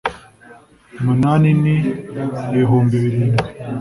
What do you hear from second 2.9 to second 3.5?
birindwi